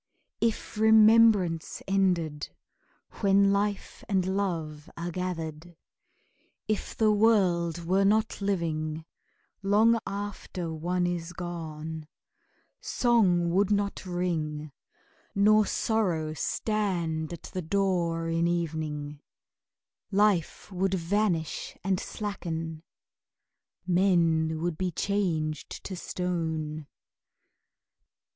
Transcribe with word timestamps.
If 0.41 0.79
remembrance 0.79 1.83
ended 1.87 2.49
When 3.19 3.53
life 3.53 4.03
and 4.09 4.25
love 4.35 4.89
are 4.97 5.11
gathered, 5.11 5.75
If 6.67 6.97
the 6.97 7.11
world 7.11 7.85
were 7.85 8.03
not 8.03 8.41
living 8.41 9.05
Long 9.61 9.99
after 10.07 10.73
one 10.73 11.05
is 11.05 11.33
gone, 11.33 12.07
Song 12.79 13.51
would 13.51 13.69
not 13.69 14.03
ring, 14.03 14.71
nor 15.35 15.67
sorrow 15.67 16.33
Stand 16.33 17.31
at 17.31 17.43
the 17.53 17.61
door 17.61 18.27
in 18.27 18.47
evening; 18.47 19.19
Life 20.09 20.71
would 20.71 20.95
vanish 20.95 21.77
and 21.83 21.99
slacken, 21.99 22.81
Men 23.85 24.61
would 24.61 24.79
be 24.79 24.89
changed 24.89 25.83
to 25.83 25.95
stone. 25.95 26.87